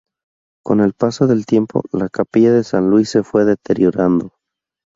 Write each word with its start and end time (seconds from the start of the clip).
Con 0.65 0.79
el 0.81 0.93
paso 0.93 1.27
del 1.27 1.45
tiempo, 1.45 1.83
la 1.91 2.09
capilla 2.09 2.51
de 2.51 2.63
San 2.63 2.89
Luis 2.89 3.07
se 3.11 3.21
fue 3.21 3.45
deteriorando. 3.45 4.33